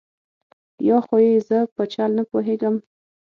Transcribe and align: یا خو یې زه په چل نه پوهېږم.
یا 0.87 0.97
خو 1.05 1.15
یې 1.25 1.33
زه 1.47 1.57
په 1.75 1.83
چل 1.93 2.09
نه 2.17 2.23
پوهېږم. 2.31 2.75